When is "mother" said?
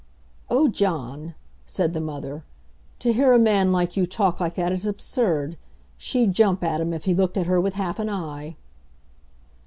2.01-2.43